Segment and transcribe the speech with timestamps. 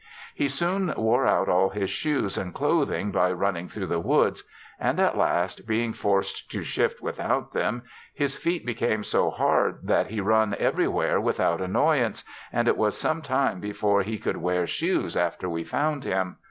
[0.33, 4.43] He soon wore out all his shoes and clothing by runmng thro the woods;
[4.79, 10.07] and at last, being forced to shift without them, his feet became so hard that
[10.07, 14.65] he run every where without annoyance, and it was some time before he could wear
[14.65, 16.37] shoes after we found him.